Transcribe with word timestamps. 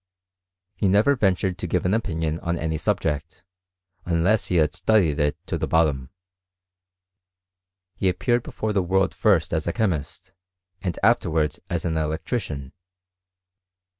He 0.75 0.87
never 0.87 1.15
ventured 1.15 1.59
to 1.59 1.67
give 1.67 1.85
an 1.85 1.93
opinion 1.93 2.39
on 2.39 2.57
any 2.57 2.79
subject, 2.79 3.43
unless 4.03 4.47
he 4.47 4.55
had 4.55 4.73
studied 4.73 5.19
it 5.19 5.37
to 5.45 5.59
the 5.59 5.67
bottom. 5.67 6.09
He 7.93 8.09
appeared 8.09 8.41
before 8.41 8.73
the 8.73 8.81
world 8.81 9.13
first 9.13 9.53
as 9.53 9.67
a 9.67 9.73
chemist, 9.73 10.33
and 10.81 10.97
afterwards 11.03 11.59
as 11.69 11.85
an 11.85 11.97
electrician. 11.97 12.73